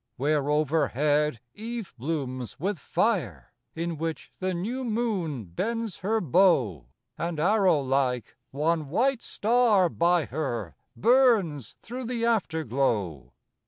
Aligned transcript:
__Where, 0.19 0.51
overhead, 0.51 1.41
eve 1.53 1.93
blooms 1.95 2.59
with 2.59 2.79
fire, 2.79 3.53
In 3.75 3.97
which 3.97 4.31
the 4.39 4.51
new 4.51 4.83
moon 4.83 5.45
bends 5.45 5.97
her 5.97 6.19
bow, 6.19 6.87
And, 7.19 7.39
arrow 7.39 7.81
like, 7.81 8.35
one 8.49 8.89
white 8.89 9.21
star 9.21 9.89
by 9.89 10.25
her 10.25 10.75
Burns 10.99 11.75
through 11.83 12.05
the 12.05 12.25
afterglow. 12.25 13.33